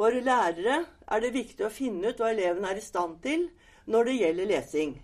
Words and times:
For 0.00 0.14
lærere 0.24 0.86
er 1.12 1.20
det 1.20 1.34
viktig 1.34 1.66
å 1.66 1.68
finne 1.68 2.08
ut 2.08 2.20
hva 2.22 2.30
eleven 2.32 2.64
er 2.64 2.78
i 2.80 2.80
stand 2.80 3.18
til 3.20 3.42
når 3.84 4.06
det 4.08 4.14
gjelder 4.14 4.46
lesing, 4.48 4.94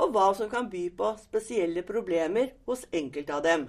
og 0.00 0.14
hva 0.14 0.30
som 0.38 0.48
kan 0.48 0.70
by 0.72 0.86
på 0.96 1.10
spesielle 1.20 1.82
problemer 1.84 2.54
hos 2.64 2.86
enkelte 2.88 3.34
av 3.36 3.42
dem. 3.44 3.66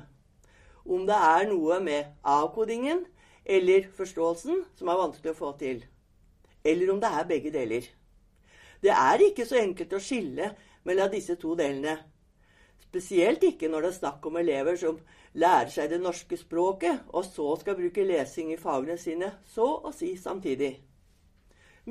Om 0.87 1.03
det 1.09 1.17
er 1.17 1.49
noe 1.49 1.81
med 1.83 2.13
avkodingen 2.23 3.03
eller 3.43 3.89
forståelsen 3.97 4.63
som 4.79 4.93
er 4.93 5.01
vanskelig 5.01 5.33
å 5.33 5.39
få 5.41 5.51
til. 5.59 5.83
Eller 6.63 6.93
om 6.93 7.03
det 7.03 7.11
er 7.11 7.29
begge 7.33 7.51
deler. 7.51 7.91
Det 8.79 8.95
er 8.95 9.27
ikke 9.27 9.49
så 9.49 9.59
enkelt 9.59 9.99
å 9.99 10.03
skille 10.07 10.53
mellom 10.87 11.11
disse 11.11 11.35
to 11.41 11.51
delene. 11.59 11.97
Spesielt 12.87 13.43
ikke 13.43 13.67
når 13.67 13.89
det 13.89 13.91
er 13.91 13.99
snakk 13.99 14.31
om 14.31 14.39
elever 14.39 14.79
som 14.79 15.03
lærer 15.35 15.71
seg 15.71 15.89
det 15.91 15.99
norske 15.99 16.37
språket, 16.39 17.03
og 17.11 17.25
så 17.27 17.55
skal 17.59 17.77
bruke 17.79 18.05
lesing 18.07 18.53
i 18.53 18.59
fagene 18.59 18.97
sine, 18.99 19.31
så 19.51 19.67
å 19.83 19.91
si 19.95 20.15
samtidig. 20.19 20.77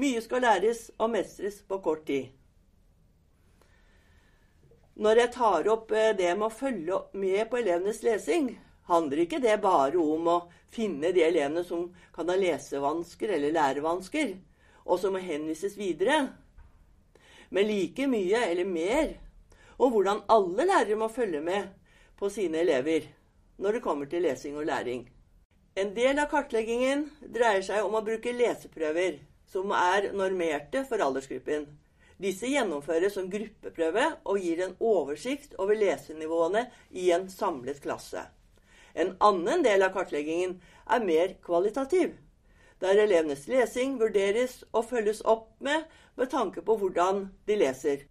Mye 0.01 0.23
skal 0.25 0.43
læres 0.43 0.89
og 0.99 1.13
mestres 1.13 1.61
på 1.69 1.79
kort 1.85 2.07
tid. 2.09 2.33
Når 4.95 5.21
jeg 5.21 5.33
tar 5.35 5.69
opp 5.71 5.91
eh, 5.93 6.13
det 6.17 6.31
med 6.39 6.49
å 6.49 6.55
følge 6.55 7.01
med 7.19 7.49
på 7.51 7.59
elevenes 7.59 8.01
lesing, 8.07 8.53
handler 8.87 9.25
ikke 9.25 9.41
det 9.43 9.57
bare 9.63 9.99
om 9.99 10.29
å 10.31 10.37
finne 10.75 11.11
de 11.15 11.25
elevene 11.27 11.65
som 11.67 11.89
kan 12.15 12.31
ha 12.31 12.37
lesevansker 12.39 13.33
eller 13.37 13.55
lærevansker, 13.55 14.37
og 14.85 15.01
som 15.03 15.17
må 15.17 15.23
henvises 15.23 15.77
videre. 15.79 16.21
Men 17.51 17.69
like 17.69 18.07
mye, 18.11 18.47
eller 18.51 18.69
mer, 18.69 19.17
om 19.77 19.91
hvordan 19.93 20.23
alle 20.31 20.67
lærere 20.69 20.99
må 20.99 21.11
følge 21.11 21.43
med 21.43 21.71
på 22.19 22.31
sine 22.31 22.63
elever 22.63 23.11
når 23.57 23.77
det 23.77 23.85
kommer 23.85 24.11
til 24.11 24.25
lesing 24.25 24.57
og 24.59 24.67
læring. 24.67 25.07
En 25.75 25.95
del 25.95 26.19
av 26.23 26.31
kartleggingen 26.31 27.09
dreier 27.35 27.63
seg 27.67 27.83
om 27.83 27.97
å 27.99 28.05
bruke 28.07 28.33
leseprøver 28.35 29.19
som 29.51 29.73
er 29.75 30.13
normerte 30.15 30.85
for 30.89 31.03
aldersgruppen. 31.03 31.67
Disse 32.23 32.47
gjennomføres 32.47 33.17
som 33.17 33.27
gruppeprøve 33.31 34.07
og 34.23 34.39
gir 34.39 34.63
en 34.63 34.77
oversikt 34.79 35.57
over 35.59 35.75
lesenivåene 35.79 36.69
i 36.91 37.11
en 37.15 37.27
samlet 37.31 37.81
klasse. 37.83 38.23
En 38.95 39.17
annen 39.19 39.65
del 39.67 39.83
av 39.83 39.91
kartleggingen 39.97 40.61
er 40.87 41.03
mer 41.03 41.35
kvalitativ, 41.43 42.15
der 42.79 43.01
elevenes 43.03 43.49
lesing 43.51 43.97
vurderes 43.99 44.61
og 44.71 44.87
følges 44.93 45.25
opp 45.27 45.49
med 45.59 45.89
med 46.15 46.31
tanke 46.31 46.63
på 46.63 46.77
hvordan 46.79 47.25
de 47.49 47.57
leser. 47.59 48.05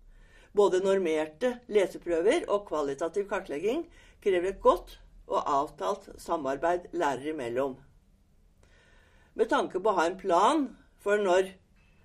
Både 0.52 0.84
normerte 0.84 1.58
leseprøver 1.72 2.50
og 2.52 2.68
kvalitativ 2.68 3.30
kartlegging 3.30 3.86
krever 4.24 4.52
et 4.52 4.62
godt 4.62 4.98
og 5.28 5.44
avtalt 5.48 6.10
samarbeid 6.22 6.90
lærere 6.92 7.34
imellom. 7.34 7.76
Med 9.34 9.50
tanke 9.50 9.80
på 9.80 9.90
å 9.90 9.98
ha 9.98 10.08
en 10.08 10.18
plan 10.20 10.66
for 11.02 11.18
når 11.18 11.54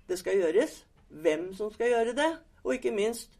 det 0.09 0.17
skal 0.19 0.39
gjøres, 0.39 0.85
hvem 1.09 1.51
som 1.53 1.71
skal 1.73 1.93
gjøre 1.93 2.15
det, 2.17 2.29
og 2.63 2.73
ikke 2.73 2.93
minst 2.93 3.35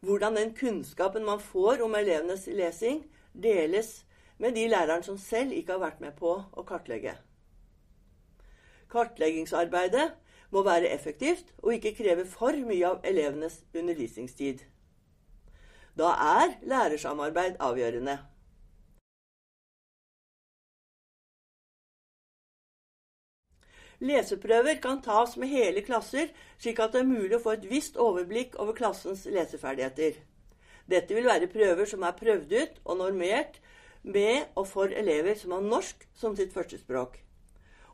hvordan 0.00 0.36
den 0.36 0.52
kunnskapen 0.54 1.24
man 1.24 1.40
får 1.40 1.82
om 1.84 1.94
elevenes 1.94 2.46
lesing, 2.46 3.04
deles 3.32 4.04
med 4.38 4.54
de 4.54 4.68
læreren 4.68 5.02
som 5.02 5.18
selv 5.18 5.52
ikke 5.52 5.72
har 5.72 5.82
vært 5.82 6.00
med 6.00 6.16
på 6.16 6.36
å 6.52 6.64
kartlegge. 6.68 7.16
Kartleggingsarbeidet 8.92 10.10
må 10.54 10.62
være 10.62 10.92
effektivt 10.94 11.52
og 11.62 11.74
ikke 11.74 11.96
kreve 11.98 12.26
for 12.28 12.56
mye 12.68 12.86
av 12.86 13.04
elevenes 13.04 13.62
undervisningstid. 13.74 14.62
Da 15.96 16.12
er 16.12 16.58
lærersamarbeid 16.62 17.56
avgjørende. 17.60 18.18
Leseprøver 24.00 24.76
kan 24.82 25.00
tas 25.00 25.36
med 25.40 25.48
hele 25.48 25.80
klasser, 25.84 26.28
slik 26.60 26.80
at 26.84 26.92
det 26.92 27.00
er 27.00 27.08
mulig 27.08 27.38
å 27.38 27.42
få 27.44 27.54
et 27.56 27.68
visst 27.70 27.96
overblikk 27.96 28.58
over 28.60 28.76
klassens 28.76 29.24
leseferdigheter. 29.24 30.18
Dette 30.86 31.16
vil 31.16 31.26
være 31.26 31.48
prøver 31.50 31.88
som 31.88 32.04
er 32.04 32.18
prøvd 32.18 32.52
ut 32.52 32.82
og 32.84 32.98
normert 33.00 33.56
med 34.02 34.52
og 34.54 34.68
for 34.68 34.92
elever 34.92 35.34
som 35.40 35.56
har 35.56 35.64
norsk 35.64 36.04
som 36.14 36.36
sitt 36.36 36.52
førstespråk. 36.54 37.16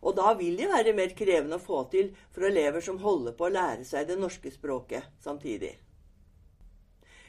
Og 0.02 0.16
da 0.18 0.34
vil 0.34 0.58
de 0.58 0.66
være 0.66 0.92
mer 0.98 1.14
krevende 1.16 1.56
å 1.56 1.62
få 1.62 1.84
til 1.94 2.10
for 2.34 2.48
elever 2.50 2.82
som 2.84 2.98
holder 3.00 3.38
på 3.38 3.46
å 3.46 3.54
lære 3.54 3.86
seg 3.86 4.10
det 4.10 4.18
norske 4.18 4.50
språket 4.50 5.06
samtidig. 5.22 5.76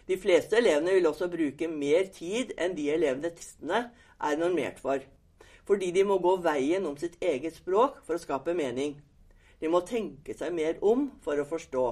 De 0.10 0.18
fleste 0.20 0.58
elevene 0.58 0.98
vil 0.98 1.08
også 1.08 1.30
bruke 1.32 1.70
mer 1.72 2.10
tid 2.12 2.52
enn 2.60 2.74
de 2.76 2.90
elevene 2.92 3.32
testene 3.38 3.86
er 4.20 4.42
normert 4.42 4.82
for 4.82 5.06
fordi 5.68 5.92
de 5.96 6.04
må 6.08 6.18
gå 6.24 6.36
veien 6.44 6.86
om 6.86 6.98
sitt 7.00 7.16
eget 7.24 7.56
språk 7.56 8.02
for 8.06 8.18
å 8.18 8.22
skape 8.22 8.56
mening. 8.58 8.98
De 9.60 9.70
må 9.72 9.84
tenke 9.88 10.36
seg 10.36 10.54
mer 10.56 10.80
om 10.84 11.08
for 11.24 11.40
å 11.40 11.48
forstå, 11.48 11.86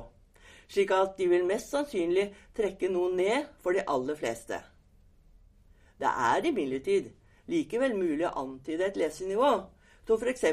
slik 0.72 0.92
at 0.96 1.16
de 1.20 1.30
vil 1.32 1.48
mest 1.48 1.72
sannsynlig 1.72 2.30
trekke 2.58 2.90
noe 2.92 3.14
ned 3.16 3.48
for 3.64 3.78
de 3.78 3.86
aller 3.88 4.20
fleste. 4.20 4.60
Det 6.02 6.10
er 6.10 6.48
imidlertid 6.50 7.12
likevel 7.52 7.96
mulig 7.96 8.26
å 8.28 8.36
antyde 8.42 8.88
et 8.88 9.00
lesenivå, 9.00 9.52
som 10.08 10.20
f.eks. 10.20 10.44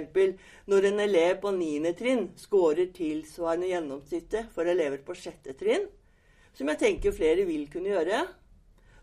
når 0.70 0.88
en 0.90 1.00
elev 1.00 1.40
på 1.42 1.50
9. 1.56 1.92
trinn 1.98 2.28
scorer 2.38 2.92
tilsvarende 2.94 3.70
gjennomsnittet 3.72 4.52
for 4.54 4.68
elever 4.68 5.00
på 5.06 5.16
6. 5.16 5.50
trinn, 5.58 5.88
som 6.54 6.68
jeg 6.68 6.82
tenker 6.82 7.16
flere 7.16 7.46
vil 7.48 7.66
kunne 7.72 7.94
gjøre. 7.94 8.22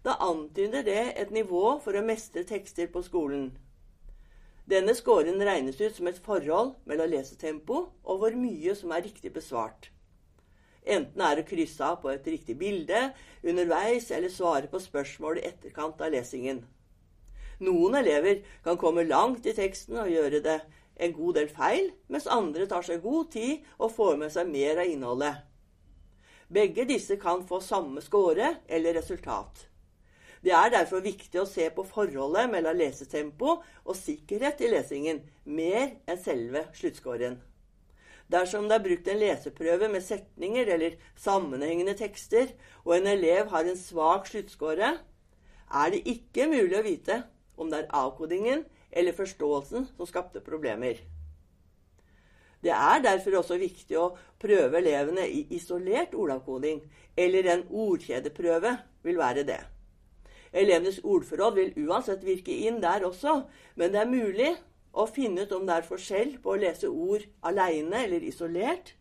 Da 0.05 0.17
antyder 0.21 0.85
det 0.85 1.03
et 1.17 1.31
nivå 1.33 1.79
for 1.83 1.97
å 1.97 2.05
mestre 2.05 2.45
tekster 2.47 2.87
på 2.93 3.01
skolen. 3.03 3.49
Denne 4.65 4.95
scoren 4.97 5.41
regnes 5.45 5.77
ut 5.81 5.93
som 5.93 6.07
et 6.09 6.21
forhold 6.25 6.71
mellom 6.89 7.11
lesetempo 7.11 7.81
og 8.03 8.21
hvor 8.21 8.37
mye 8.37 8.73
som 8.77 8.93
er 8.95 9.03
riktig 9.05 9.29
besvart. 9.35 9.91
Enten 10.85 11.21
er 11.21 11.41
å 11.41 11.45
krysse 11.45 11.85
av 11.85 11.99
på 12.01 12.09
et 12.09 12.25
riktig 12.29 12.55
bilde 12.57 13.11
underveis 13.45 14.09
eller 14.13 14.33
svare 14.33 14.69
på 14.69 14.81
spørsmål 14.81 15.41
i 15.41 15.45
etterkant 15.49 16.01
av 16.01 16.13
lesingen. 16.13 16.63
Noen 17.65 17.97
elever 18.01 18.41
kan 18.65 18.77
komme 18.81 19.05
langt 19.05 19.45
i 19.45 19.53
teksten 19.55 20.01
og 20.01 20.09
gjøre 20.11 20.41
det 20.45 20.59
en 20.95 21.13
god 21.13 21.37
del 21.37 21.49
feil, 21.51 21.91
mens 22.07 22.27
andre 22.31 22.65
tar 22.71 22.85
seg 22.87 23.03
god 23.03 23.31
tid 23.35 23.65
og 23.77 23.93
får 23.93 24.17
med 24.21 24.33
seg 24.33 24.49
mer 24.49 24.81
av 24.81 24.89
innholdet. 24.89 25.45
Begge 26.49 26.85
disse 26.89 27.17
kan 27.21 27.45
få 27.47 27.61
samme 27.61 28.01
score 28.05 28.55
eller 28.67 28.97
resultat. 28.97 29.65
Det 30.45 30.53
er 30.53 30.69
derfor 30.69 31.01
viktig 31.01 31.39
å 31.41 31.47
se 31.49 31.65
på 31.73 31.81
forholdet 31.89 32.51
mellom 32.51 32.77
lesetempo 32.77 33.55
og 33.57 33.95
sikkerhet 33.97 34.59
i 34.61 34.69
lesingen, 34.69 35.23
mer 35.41 35.95
enn 36.05 36.21
selve 36.21 36.67
sluttscoren. 36.77 37.39
Dersom 38.29 38.67
det 38.69 38.77
er 38.77 38.83
brukt 38.85 39.09
en 39.09 39.21
leseprøve 39.21 39.89
med 39.89 40.05
setninger 40.05 40.69
eller 40.75 40.99
sammenhengende 41.17 41.97
tekster, 41.97 42.53
og 42.85 42.93
en 42.99 43.09
elev 43.15 43.49
har 43.49 43.65
en 43.65 43.81
svak 43.81 44.29
sluttscore, 44.29 44.93
er 45.65 45.91
det 45.93 46.05
ikke 46.13 46.45
mulig 46.53 46.77
å 46.77 46.85
vite 46.85 47.19
om 47.57 47.73
det 47.73 47.81
er 47.81 47.91
avkodingen 48.05 48.65
eller 48.93 49.17
forståelsen 49.17 49.89
som 49.97 50.09
skapte 50.09 50.45
problemer. 50.45 51.01
Det 52.61 52.73
er 52.73 53.01
derfor 53.01 53.41
også 53.41 53.57
viktig 53.61 53.97
å 53.97 54.11
prøve 54.41 54.77
elevene 54.77 55.25
i 55.25 55.47
isolert 55.57 56.13
ordavkoding, 56.13 56.83
eller 57.17 57.49
en 57.49 57.65
ordkjedeprøve 57.69 58.77
vil 59.05 59.17
være 59.21 59.45
det. 59.45 59.63
Elevenes 60.53 60.99
ordforråd 61.03 61.55
vil 61.55 61.87
uansett 61.87 62.23
virke 62.23 62.53
inn 62.67 62.81
der 62.83 63.05
også, 63.07 63.41
men 63.75 63.93
det 63.93 64.01
er 64.01 64.11
mulig 64.11 64.51
å 64.95 65.07
finne 65.11 65.43
ut 65.43 65.55
om 65.55 65.65
det 65.67 65.79
er 65.79 65.87
forskjell 65.87 66.37
på 66.43 66.53
å 66.53 66.59
lese 66.61 66.89
ord 66.89 67.25
aleine 67.43 68.05
eller 68.05 68.23
isolert, 68.23 68.93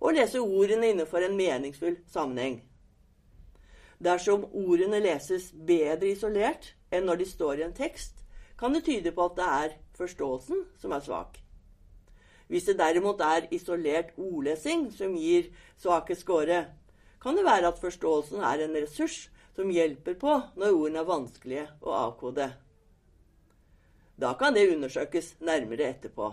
og 0.00 0.16
lese 0.16 0.40
ordene 0.42 0.90
innenfor 0.92 1.24
en 1.24 1.36
meningsfull 1.38 1.96
sammenheng. 2.12 2.60
Dersom 4.02 4.44
ordene 4.52 5.00
leses 5.00 5.52
bedre 5.54 6.10
isolert 6.12 6.74
enn 6.92 7.06
når 7.08 7.22
de 7.22 7.28
står 7.30 7.60
i 7.60 7.66
en 7.68 7.76
tekst, 7.76 8.12
kan 8.58 8.74
det 8.74 8.84
tyde 8.84 9.12
på 9.12 9.28
at 9.30 9.36
det 9.38 9.46
er 9.46 9.76
forståelsen 9.96 10.64
som 10.80 10.92
er 10.92 11.04
svak. 11.04 11.38
Hvis 12.48 12.68
det 12.68 12.76
derimot 12.78 13.20
er 13.24 13.48
isolert 13.54 14.12
ordlesing 14.16 14.90
som 14.94 15.16
gir 15.18 15.48
svake 15.80 16.14
score, 16.16 16.66
kan 17.22 17.36
det 17.36 17.46
være 17.46 17.72
at 17.72 17.80
forståelsen 17.82 18.44
er 18.44 18.62
en 18.64 18.76
ressurs 18.76 19.26
som 19.56 19.72
hjelper 19.72 20.16
på 20.20 20.32
når 20.60 20.74
ordene 20.74 21.02
er 21.02 21.08
vanskelige 21.08 21.66
å 21.82 21.94
avkode. 21.96 22.50
Da 24.16 24.32
kan 24.40 24.56
det 24.56 24.68
undersøkes 24.72 25.34
nærmere 25.44 25.90
etterpå. 25.90 26.30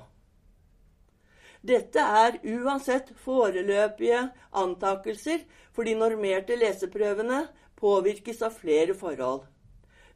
Dette 1.64 2.04
er 2.04 2.42
uansett 2.44 3.14
foreløpige 3.24 4.20
antakelser, 4.60 5.46
for 5.74 5.88
de 5.88 5.96
normerte 5.96 6.58
leseprøvene 6.60 7.46
påvirkes 7.80 8.44
av 8.46 8.56
flere 8.60 8.94
forhold. 9.00 9.46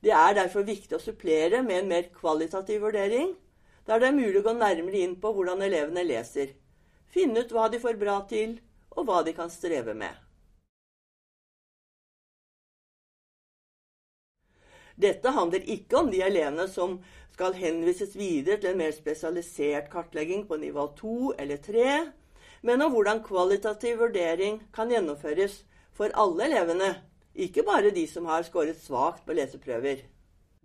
Det 0.04 0.12
er 0.14 0.36
derfor 0.38 0.68
viktig 0.68 1.00
å 1.00 1.02
supplere 1.02 1.64
med 1.66 1.82
en 1.82 1.92
mer 1.92 2.12
kvalitativ 2.14 2.84
vurdering, 2.84 3.32
der 3.88 4.04
det 4.04 4.12
er 4.12 4.20
mulig 4.20 4.44
å 4.44 4.46
gå 4.50 4.54
nærmere 4.60 5.02
inn 5.02 5.16
på 5.24 5.32
hvordan 5.34 5.64
elevene 5.66 6.04
leser, 6.06 6.52
finne 7.08 7.42
ut 7.42 7.56
hva 7.56 7.72
de 7.72 7.80
får 7.82 7.98
bra 7.98 8.20
til, 8.30 8.60
og 8.92 9.08
hva 9.08 9.24
de 9.24 9.34
kan 9.34 9.50
streve 9.50 9.96
med. 9.96 10.27
Dette 14.98 15.30
handler 15.30 15.66
ikke 15.70 16.00
om 16.00 16.08
de 16.10 16.24
elevene 16.26 16.66
som 16.74 16.98
skal 17.36 17.54
henvises 17.54 18.16
videre 18.18 18.58
til 18.58 18.72
en 18.72 18.80
mer 18.82 18.94
spesialisert 18.96 19.92
kartlegging 19.94 20.48
på 20.50 20.58
nivå 20.58 20.88
2 20.98 21.18
eller 21.38 21.60
3, 21.62 21.98
men 22.66 22.82
om 22.82 22.96
hvordan 22.96 23.22
kvalitativ 23.26 24.00
vurdering 24.02 24.58
kan 24.74 24.90
gjennomføres 24.90 25.60
for 25.94 26.14
alle 26.18 26.48
elevene, 26.50 26.96
ikke 27.38 27.66
bare 27.68 27.94
de 27.94 28.08
som 28.10 28.26
har 28.26 28.46
skåret 28.48 28.80
svakt 28.82 29.22
på 29.26 29.36
leseprøver. 29.38 30.02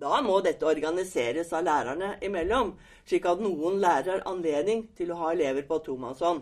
Da 0.01 0.23
må 0.25 0.39
dette 0.41 0.67
organiseres 0.67 1.53
av 1.53 1.67
lærerne 1.67 2.15
imellom, 2.25 2.73
slik 3.05 3.29
at 3.29 3.43
noen 3.45 3.77
lærer 3.83 4.09
har 4.17 4.25
anledning 4.31 4.87
til 4.97 5.13
å 5.13 5.19
ha 5.21 5.35
elever 5.35 5.69
på 5.69 5.79
tomannshånd. 5.85 6.41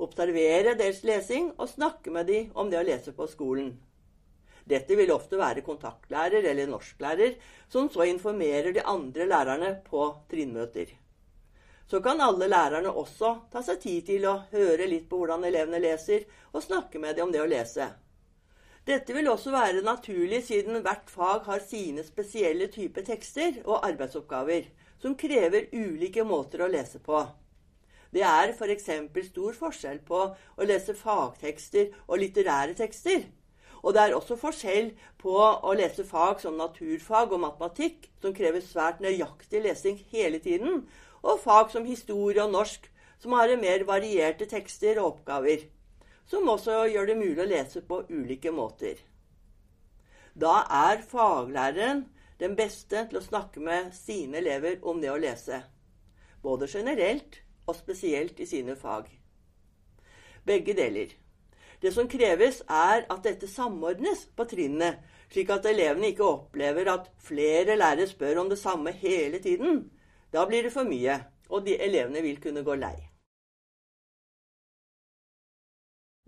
Observere 0.00 0.74
deres 0.74 1.04
lesing 1.06 1.52
og 1.56 1.70
snakke 1.70 2.10
med 2.10 2.26
dem 2.26 2.50
om 2.58 2.68
det 2.72 2.80
å 2.80 2.84
lese 2.84 3.14
på 3.14 3.28
skolen. 3.30 3.76
Dette 4.68 4.96
vil 4.98 5.12
ofte 5.14 5.38
være 5.40 5.64
kontaktlærer 5.66 6.44
eller 6.52 6.68
norsklærer, 6.70 7.36
som 7.68 7.88
så 7.90 8.06
informerer 8.08 8.72
de 8.76 8.82
andre 8.82 9.26
lærerne 9.30 9.72
på 9.86 10.08
trinnmøter. 10.30 10.92
Så 11.90 12.00
kan 12.00 12.20
alle 12.22 12.46
lærerne 12.46 12.92
også 12.92 13.32
ta 13.52 13.64
seg 13.66 13.80
tid 13.82 14.04
til 14.12 14.26
å 14.30 14.36
høre 14.52 14.86
litt 14.86 15.08
på 15.10 15.18
hvordan 15.18 15.44
elevene 15.48 15.80
leser, 15.82 16.22
og 16.52 16.62
snakke 16.62 17.02
med 17.02 17.16
dem 17.16 17.26
om 17.26 17.34
det 17.34 17.42
å 17.42 17.48
lese. 17.50 17.88
Dette 18.86 19.14
vil 19.14 19.28
også 19.28 19.50
være 19.52 19.82
naturlig 19.84 20.44
siden 20.46 20.80
hvert 20.84 21.10
fag 21.10 21.44
har 21.50 21.60
sine 21.66 22.04
spesielle 22.06 22.70
typer 22.72 23.04
tekster 23.06 23.58
og 23.66 23.84
arbeidsoppgaver, 23.88 24.70
som 25.02 25.16
krever 25.18 25.68
ulike 25.72 26.24
måter 26.24 26.64
å 26.64 26.70
lese 26.70 27.00
på. 27.02 27.20
Det 28.10 28.22
er 28.26 28.54
f.eks. 28.54 28.88
For 29.12 29.26
stor 29.26 29.58
forskjell 29.58 30.00
på 30.06 30.22
å 30.30 30.66
lese 30.66 30.96
fagtekster 30.98 31.92
og 32.06 32.18
litterære 32.22 32.74
tekster. 32.78 33.22
Og 33.82 33.94
det 33.96 34.02
er 34.02 34.14
også 34.16 34.36
forskjell 34.40 34.90
på 35.20 35.34
å 35.40 35.74
lese 35.78 36.04
fag 36.04 36.40
som 36.42 36.58
naturfag 36.60 37.32
og 37.32 37.42
matematikk, 37.46 38.10
som 38.20 38.34
krever 38.36 38.64
svært 38.64 39.00
nøyaktig 39.00 39.62
lesing 39.64 40.00
hele 40.12 40.40
tiden, 40.42 40.84
og 41.22 41.40
fag 41.44 41.72
som 41.72 41.88
historie 41.88 42.42
og 42.44 42.52
norsk, 42.52 42.88
som 43.20 43.36
har 43.36 43.52
mer 43.60 43.84
varierte 43.88 44.48
tekster 44.48 45.00
og 45.00 45.14
oppgaver, 45.14 45.66
som 46.28 46.48
også 46.48 46.86
gjør 46.92 47.10
det 47.10 47.18
mulig 47.18 47.42
å 47.42 47.48
lese 47.48 47.82
på 47.84 48.04
ulike 48.08 48.52
måter. 48.54 49.00
Da 50.40 50.62
er 50.86 51.02
faglæreren 51.04 52.04
den 52.40 52.56
beste 52.56 53.04
til 53.10 53.20
å 53.20 53.24
snakke 53.24 53.60
med 53.60 53.90
sine 53.96 54.38
elever 54.40 54.78
om 54.86 55.00
det 55.02 55.10
å 55.12 55.18
lese, 55.20 55.64
både 56.44 56.68
generelt 56.70 57.42
og 57.66 57.76
spesielt 57.76 58.40
i 58.40 58.48
sine 58.48 58.76
fag. 58.78 59.10
Begge 60.46 60.72
deler. 60.76 61.12
Det 61.80 61.92
som 61.92 62.08
kreves, 62.08 62.60
er 62.68 63.06
at 63.08 63.22
dette 63.24 63.48
samordnes 63.48 64.26
på 64.36 64.44
trinnene, 64.44 64.98
slik 65.32 65.50
at 65.54 65.68
elevene 65.70 66.10
ikke 66.12 66.26
opplever 66.26 66.90
at 66.92 67.08
flere 67.24 67.76
lærere 67.78 68.08
spør 68.10 68.42
om 68.42 68.50
det 68.50 68.58
samme 68.58 68.92
hele 68.92 69.38
tiden. 69.38 69.86
Da 70.32 70.44
blir 70.46 70.66
det 70.66 70.72
for 70.74 70.84
mye, 70.84 71.16
og 71.48 71.64
de 71.66 71.78
elevene 71.80 72.22
vil 72.22 72.40
kunne 72.42 72.64
gå 72.66 72.74
lei. 72.74 72.96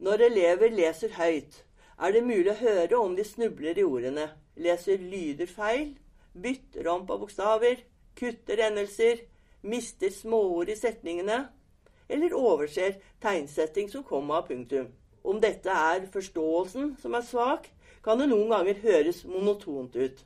Når 0.02 0.25
elever 0.26 0.72
leser 0.72 1.12
høyt, 1.19 1.60
er 1.98 2.12
det 2.12 2.25
mulig 2.26 2.50
å 2.50 2.58
høre 2.58 2.98
om 2.98 3.12
de 3.16 3.25
snubler 3.25 3.78
i 3.78 3.84
ordene, 3.87 4.31
leser 4.56 4.98
lyder 4.98 5.46
feil, 5.46 5.93
bytter 6.32 6.88
om 6.90 7.05
på 7.06 7.19
bokstaver, 7.20 7.84
kutter 8.19 8.64
endelser, 8.66 9.20
mister 9.62 10.10
småord 10.10 10.72
i 10.72 10.78
setningene, 10.81 11.44
eller 12.08 12.34
overser 12.34 12.98
tegnsetting 13.22 13.93
som 13.93 14.02
komma 14.02 14.40
og 14.40 14.48
punktum. 14.48 14.90
Om 15.22 15.38
dette 15.42 15.70
er 15.70 16.08
forståelsen 16.10 16.96
som 16.98 17.14
er 17.14 17.26
svak, 17.26 17.69
kan 18.02 18.19
det 18.19 18.28
noen 18.30 18.50
ganger 18.50 18.80
høres 18.82 19.22
monotont 19.28 19.94
ut, 19.94 20.22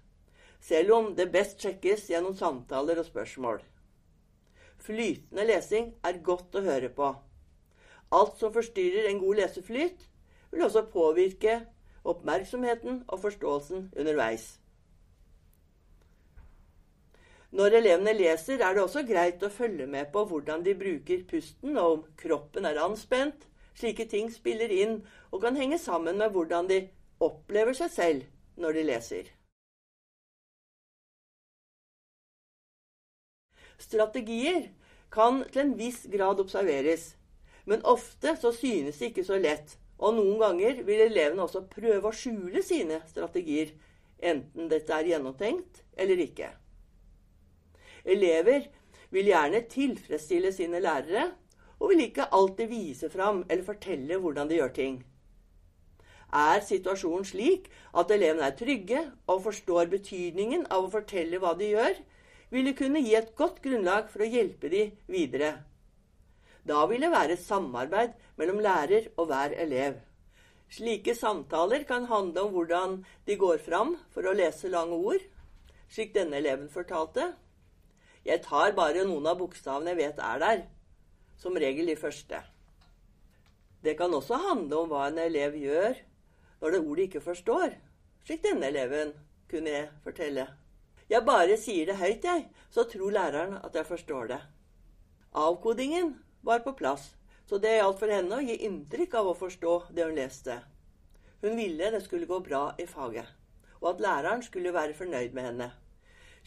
selv 0.65 0.95
om 0.97 1.11
det 1.19 1.29
best 1.35 1.61
sjekkes 1.61 2.09
gjennom 2.11 2.37
samtaler 2.37 3.03
og 3.03 3.09
spørsmål. 3.09 3.61
Flytende 4.87 5.45
lesing 5.49 5.93
er 6.05 6.23
godt 6.25 6.57
å 6.57 6.65
høre 6.65 6.89
på. 6.97 7.13
Alt 8.17 8.37
som 8.41 8.53
forstyrrer 8.55 9.11
en 9.11 9.21
god 9.21 9.43
leseflyt, 9.43 10.07
vil 10.53 10.65
også 10.65 10.87
påvirke 10.93 11.59
oppmerksomheten 12.07 13.03
og 13.09 13.21
forståelsen 13.25 13.91
underveis. 13.99 14.55
Når 17.57 17.79
elevene 17.79 18.13
leser, 18.17 18.61
er 18.61 18.75
det 18.75 18.83
også 18.83 19.03
greit 19.07 19.43
å 19.43 19.53
følge 19.53 19.87
med 19.91 20.11
på 20.13 20.25
hvordan 20.29 20.65
de 20.67 20.75
bruker 20.77 21.23
pusten, 21.29 21.77
og 21.77 21.93
om 21.93 22.03
kroppen 22.21 22.67
er 22.69 22.81
anspent, 22.83 23.47
Slike 23.77 24.07
ting 24.09 24.31
spiller 24.33 24.73
inn 24.73 25.01
og 25.31 25.43
kan 25.43 25.57
henge 25.59 25.79
sammen 25.79 26.17
med 26.21 26.33
hvordan 26.33 26.69
de 26.71 26.81
opplever 27.23 27.77
seg 27.77 27.93
selv 27.93 28.61
når 28.61 28.79
de 28.79 28.85
leser. 28.89 29.29
Strategier 33.77 34.71
kan 35.13 35.43
til 35.53 35.63
en 35.63 35.75
viss 35.77 36.07
grad 36.13 36.41
observeres, 36.41 37.11
men 37.69 37.85
ofte 37.85 38.33
så 38.41 38.53
synes 38.55 38.97
det 38.97 39.11
ikke 39.11 39.27
så 39.27 39.37
lett, 39.41 39.77
og 39.99 40.17
noen 40.17 40.39
ganger 40.41 40.83
vil 40.87 41.03
elevene 41.07 41.45
også 41.45 41.67
prøve 41.69 42.09
å 42.09 42.17
skjule 42.17 42.63
sine 42.65 43.03
strategier, 43.11 43.75
enten 44.17 44.71
dette 44.73 44.93
er 44.97 45.13
gjennomtenkt 45.13 45.83
eller 46.01 46.21
ikke. 46.25 46.51
Elever 48.07 48.69
vil 49.13 49.29
gjerne 49.29 49.65
tilfredsstille 49.69 50.53
sine 50.55 50.81
lærere, 50.81 51.31
og 51.81 51.93
vil 51.93 52.07
ikke 52.07 52.31
alltid 52.33 52.71
vise 52.73 53.11
fram 53.13 53.45
eller 53.49 53.67
fortelle 53.67 54.19
hvordan 54.23 54.49
de 54.49 54.59
gjør 54.61 54.75
ting. 54.77 54.97
Er 56.35 56.61
situasjonen 56.67 57.25
slik 57.29 57.69
at 57.95 58.11
elevene 58.11 58.49
er 58.49 58.57
trygge 58.59 59.03
og 59.31 59.45
forstår 59.45 59.93
betydningen 59.93 60.67
av 60.71 60.87
å 60.87 60.93
fortelle 60.93 61.39
hva 61.43 61.55
de 61.59 61.71
gjør, 61.75 62.01
vil 62.51 62.69
det 62.69 62.77
kunne 62.79 63.03
gi 63.03 63.15
et 63.19 63.33
godt 63.39 63.63
grunnlag 63.63 64.11
for 64.11 64.23
å 64.23 64.31
hjelpe 64.31 64.71
de 64.73 64.89
videre. 65.11 65.53
Da 66.67 66.83
vil 66.91 67.05
det 67.05 67.13
være 67.13 67.39
samarbeid 67.39 68.17
mellom 68.41 68.59
lærer 68.63 69.11
og 69.17 69.31
hver 69.31 69.55
elev. 69.55 70.01
Slike 70.73 71.15
samtaler 71.15 71.85
kan 71.87 72.09
handle 72.11 72.43
om 72.43 72.55
hvordan 72.55 72.97
de 73.27 73.37
går 73.39 73.61
fram 73.63 73.95
for 74.11 74.27
å 74.27 74.35
lese 74.35 74.71
lange 74.73 74.99
ord, 74.99 75.23
slik 75.89 76.15
denne 76.15 76.41
eleven 76.41 76.67
fortalte. 76.73 77.35
Jeg 78.27 78.43
tar 78.43 78.75
bare 78.75 79.07
noen 79.07 79.29
av 79.31 79.39
bokstavene 79.39 79.95
jeg 79.95 80.01
vet 80.01 80.19
er 80.19 80.43
der, 80.43 80.65
som 81.47 81.59
regel 81.63 81.87
de 81.87 81.95
første. 81.99 82.41
Det 83.87 83.95
kan 83.99 84.15
også 84.15 84.39
handle 84.49 84.83
om 84.83 84.91
hva 84.91 85.07
en 85.07 85.21
elev 85.23 85.55
gjør 85.61 85.95
når 86.59 86.73
det 86.73 86.81
ordet 86.81 87.05
ikke 87.07 87.23
forstår, 87.23 87.77
slik 88.27 88.43
denne 88.43 88.67
eleven 88.73 89.13
kunne 89.51 89.71
jeg 89.71 89.91
fortelle. 90.03 90.49
Jeg 91.07 91.23
bare 91.23 91.59
sier 91.61 91.87
det 91.87 92.01
høyt, 92.01 92.25
jeg, 92.27 92.49
så 92.73 92.83
tror 92.91 93.15
læreren 93.15 93.61
at 93.61 93.77
jeg 93.79 93.87
forstår 93.87 94.33
det. 94.33 94.41
Avkodingen 95.39 96.17
var 96.43 96.65
på 96.65 96.75
plass, 96.75 97.13
så 97.47 97.61
det 97.63 97.77
gjaldt 97.77 98.01
for 98.03 98.11
henne 98.11 98.41
å 98.41 98.43
gi 98.43 98.57
inntrykk 98.67 99.15
av 99.21 99.31
å 99.31 99.39
forstå 99.39 99.77
det 99.95 100.09
hun 100.09 100.19
leste. 100.19 100.59
Hun 101.45 101.55
ville 101.61 101.93
det 101.95 102.03
skulle 102.03 102.27
gå 102.27 102.41
bra 102.43 102.73
i 102.83 102.89
faget, 102.91 103.29
og 103.79 103.93
at 103.93 104.03
læreren 104.03 104.43
skulle 104.43 104.75
være 104.75 104.99
fornøyd 104.99 105.37
med 105.37 105.53
henne. 105.53 105.71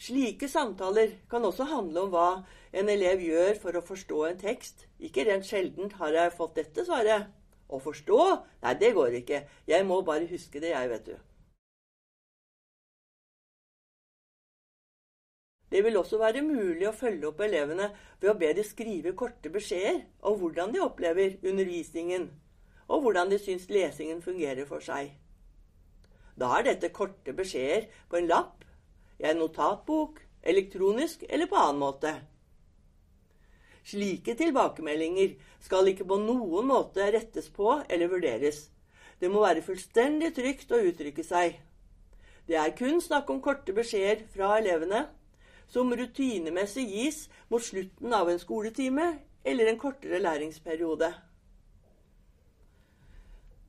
Slike 0.00 0.48
samtaler 0.48 1.10
kan 1.28 1.44
også 1.44 1.66
handle 1.68 2.06
om 2.06 2.12
hva 2.14 2.28
en 2.72 2.88
elev 2.88 3.20
gjør 3.20 3.58
for 3.60 3.76
å 3.76 3.84
forstå 3.84 4.20
en 4.30 4.38
tekst. 4.40 4.86
Ikke 4.96 5.26
rent 5.28 5.44
sjeldent 5.44 5.98
har 6.00 6.14
jeg 6.16 6.36
fått 6.38 6.56
dette 6.56 6.86
svaret. 6.86 7.26
Å 7.68 7.78
forstå? 7.78 8.20
Nei, 8.64 8.72
det 8.80 8.94
går 8.96 9.18
ikke. 9.20 9.42
Jeg 9.68 9.86
må 9.86 10.00
bare 10.06 10.30
huske 10.30 10.62
det, 10.62 10.72
jeg, 10.72 10.88
vet 10.90 11.10
du. 11.10 11.18
Det 15.70 15.84
vil 15.84 16.00
også 16.00 16.18
være 16.18 16.42
mulig 16.42 16.88
å 16.88 16.96
følge 16.96 17.28
opp 17.28 17.44
elevene 17.44 17.90
ved 18.22 18.30
å 18.32 18.38
be 18.40 18.48
de 18.56 18.64
skrive 18.66 19.12
korte 19.14 19.52
beskjeder 19.52 20.00
om 20.26 20.40
hvordan 20.40 20.72
de 20.74 20.80
opplever 20.82 21.36
undervisningen, 21.44 22.24
og 22.90 23.04
hvordan 23.04 23.30
de 23.30 23.38
syns 23.38 23.68
lesingen 23.70 24.24
fungerer 24.24 24.66
for 24.66 24.82
seg. 24.82 25.12
Da 26.40 26.50
er 26.56 26.66
dette 26.72 26.90
korte 26.96 27.36
beskjeder 27.36 27.86
på 28.10 28.18
en 28.18 28.26
lapp 28.32 28.64
i 29.20 29.28
en 29.28 29.40
notatbok, 29.42 30.20
elektronisk 30.42 31.24
eller 31.28 31.46
på 31.46 31.58
annen 31.60 31.80
måte. 31.82 32.14
Slike 33.90 34.34
tilbakemeldinger 34.36 35.36
skal 35.64 35.88
ikke 35.92 36.06
på 36.08 36.18
noen 36.20 36.68
måte 36.68 37.06
rettes 37.12 37.48
på 37.52 37.78
eller 37.88 38.10
vurderes. 38.12 38.68
Det 39.20 39.28
må 39.28 39.42
være 39.44 39.64
fullstendig 39.64 40.32
trygt 40.36 40.72
å 40.72 40.80
uttrykke 40.90 41.24
seg. 41.24 41.58
Det 42.48 42.56
er 42.56 42.76
kun 42.76 43.00
snakk 43.04 43.28
om 43.30 43.42
korte 43.44 43.74
beskjeder 43.76 44.24
fra 44.32 44.56
elevene, 44.58 45.04
som 45.70 45.92
rutinemessig 45.94 46.86
gis 46.88 47.26
mot 47.50 47.62
slutten 47.62 48.14
av 48.16 48.30
en 48.30 48.40
skoletime 48.40 49.12
eller 49.44 49.70
en 49.70 49.78
kortere 49.78 50.18
læringsperiode. 50.22 51.12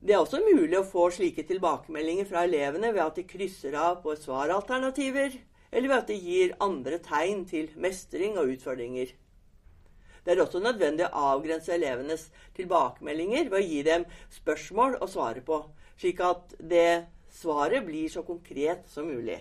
Det 0.02 0.16
er 0.16 0.18
også 0.18 0.40
mulig 0.42 0.74
å 0.80 0.86
få 0.86 1.04
slike 1.14 1.44
tilbakemeldinger 1.46 2.26
fra 2.26 2.40
elevene 2.42 2.88
ved 2.90 3.04
at 3.04 3.18
de 3.20 3.22
krysser 3.22 3.76
av 3.78 4.00
på 4.02 4.16
svaralternativer, 4.18 5.36
eller 5.70 5.88
ved 5.92 5.98
at 6.00 6.08
de 6.10 6.16
gir 6.18 6.56
andre 6.64 6.98
tegn 7.04 7.44
til 7.46 7.68
mestring 7.78 8.34
og 8.34 8.50
utfordringer. 8.50 9.12
Det 10.26 10.34
er 10.34 10.42
også 10.42 10.58
nødvendig 10.62 11.06
å 11.06 11.22
avgrense 11.36 11.70
elevenes 11.76 12.26
tilbakemeldinger 12.58 13.46
ved 13.46 13.60
å 13.60 13.62
gi 13.62 13.78
dem 13.86 14.06
spørsmål 14.40 14.98
å 14.98 15.08
svare 15.10 15.44
på, 15.46 15.60
slik 15.94 16.24
at 16.26 16.56
det 16.58 17.06
svaret 17.30 17.86
blir 17.86 18.10
så 18.10 18.24
konkret 18.26 18.90
som 18.90 19.06
mulig. 19.06 19.38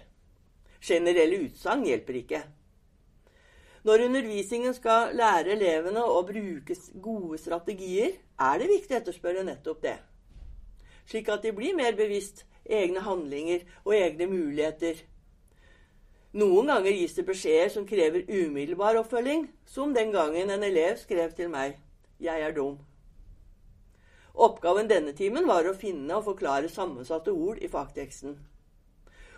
Generelle 0.77 1.41
utsagn 1.47 1.87
hjelper 1.89 2.21
ikke. 2.21 2.43
Når 3.89 4.05
undervisningen 4.11 4.77
skal 4.77 5.17
lære 5.17 5.55
elevene 5.57 6.05
å 6.05 6.21
bruke 6.25 6.77
gode 7.01 7.41
strategier, 7.41 8.13
er 8.37 8.61
det 8.61 8.69
viktig 8.69 8.93
å 8.93 9.01
etterspørre 9.01 9.45
nettopp 9.45 9.81
det. 9.89 9.97
Slik 11.05 11.29
at 11.29 11.43
de 11.43 11.51
blir 11.55 11.75
mer 11.75 11.95
bevisst 11.97 12.45
egne 12.65 13.01
handlinger 13.05 13.65
og 13.85 13.95
egne 13.95 14.27
muligheter. 14.27 15.01
Noen 16.31 16.69
ganger 16.71 16.95
gis 16.95 17.17
det 17.17 17.25
beskjeder 17.27 17.73
som 17.73 17.87
krever 17.87 18.23
umiddelbar 18.29 18.99
oppfølging, 19.01 19.49
som 19.65 19.93
den 19.93 20.13
gangen 20.15 20.49
en 20.49 20.63
elev 20.63 20.95
skrev 20.97 21.33
til 21.35 21.49
meg 21.49 21.77
'Jeg 22.19 22.41
er 22.41 22.53
dum'. 22.53 22.79
Oppgaven 24.33 24.87
denne 24.87 25.11
timen 25.13 25.47
var 25.47 25.67
å 25.67 25.75
finne 25.75 26.15
og 26.15 26.23
forklare 26.23 26.69
sammensatte 26.69 27.31
ord 27.31 27.57
i 27.61 27.67
fagteksten. 27.67 28.39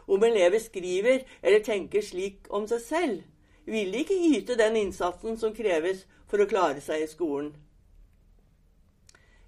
Om 0.07 0.23
elever 0.23 0.59
skriver 0.59 1.23
eller 1.41 1.59
tenker 1.59 2.01
slik 2.01 2.47
om 2.49 2.67
seg 2.67 2.81
selv, 2.81 3.21
vil 3.65 3.91
de 3.91 3.99
ikke 4.03 4.37
yte 4.37 4.55
den 4.55 4.75
innsatsen 4.75 5.37
som 5.37 5.55
kreves 5.55 6.05
for 6.27 6.43
å 6.43 6.47
klare 6.47 6.81
seg 6.81 7.01
i 7.01 7.07
skolen. 7.07 7.55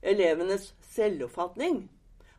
Elevenes 0.01 0.74
selvoppfatning 0.95 1.89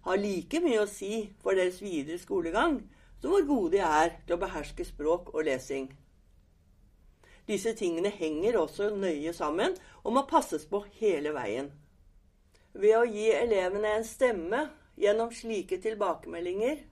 har 0.06 0.22
like 0.22 0.60
mye 0.62 0.82
å 0.84 0.88
si 0.90 1.28
for 1.42 1.58
deres 1.58 1.80
videre 1.82 2.18
skolegang 2.22 2.80
som 3.20 3.32
hvor 3.32 3.46
gode 3.48 3.76
de 3.76 3.82
er 3.82 4.12
til 4.26 4.36
å 4.36 4.42
beherske 4.42 4.86
språk 4.86 5.32
og 5.34 5.46
lesing. 5.48 5.88
Disse 7.46 7.72
tingene 7.78 8.10
henger 8.10 8.58
også 8.58 8.90
nøye 8.94 9.32
sammen 9.34 9.75
og 10.02 10.14
må 10.14 10.25
passes 10.30 10.66
på 10.70 10.82
hele 11.00 11.32
veien. 11.34 11.70
Ved 12.76 12.96
å 12.98 13.06
gi 13.08 13.30
elevene 13.32 13.96
en 13.96 14.06
stemme 14.06 14.66
gjennom 15.00 15.32
slike 15.34 15.78
tilbakemeldinger 15.82 16.82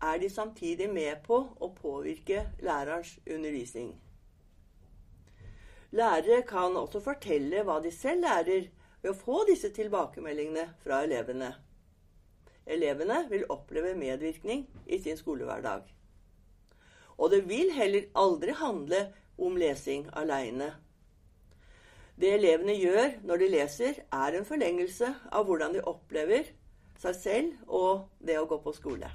er 0.00 0.20
de 0.20 0.30
samtidig 0.32 0.88
med 0.90 1.20
på 1.26 1.42
å 1.60 1.72
påvirke 1.76 2.46
lærerens 2.64 3.18
undervisning. 3.26 3.92
Lærere 5.92 6.42
kan 6.46 6.76
også 6.78 7.02
fortelle 7.02 7.64
hva 7.66 7.80
de 7.82 7.92
selv 7.92 8.24
lærer 8.24 8.68
ved 9.02 9.10
å 9.12 9.18
få 9.18 9.42
disse 9.48 9.72
tilbakemeldingene 9.74 10.68
fra 10.84 11.02
elevene. 11.04 11.54
Elevene 12.70 13.24
vil 13.30 13.48
oppleve 13.50 13.96
medvirkning 13.98 14.66
i 14.86 14.98
sin 15.02 15.18
skolehverdag. 15.18 15.88
Og 17.18 17.32
det 17.32 17.42
vil 17.48 17.72
heller 17.74 18.06
aldri 18.14 18.54
handle 18.56 19.02
om 19.38 19.58
lesing 19.60 20.06
aleine. 20.16 20.70
Det 22.20 22.34
elevene 22.36 22.76
gjør 22.76 23.18
når 23.24 23.42
de 23.42 23.52
leser, 23.56 24.02
er 24.12 24.36
en 24.36 24.46
forlengelse 24.46 25.08
av 25.32 25.48
hvordan 25.48 25.76
de 25.76 25.84
opplever 25.88 26.52
seg 27.00 27.16
selv 27.16 27.72
og 27.80 28.08
det 28.20 28.36
å 28.38 28.48
gå 28.48 28.60
på 28.60 28.76
skole. 28.76 29.08